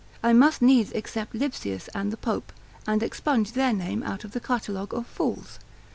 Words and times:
I 0.23 0.33
must 0.33 0.63
needs 0.63 0.91
except 0.93 1.35
Lipsius 1.35 1.87
and 1.93 2.11
the 2.11 2.17
Pope, 2.17 2.51
and 2.87 3.03
expunge 3.03 3.51
their 3.51 3.71
name 3.71 4.01
out 4.01 4.23
of 4.23 4.31
the 4.31 4.39
catalogue 4.39 4.95
of 4.95 5.05
fools. 5.05 5.59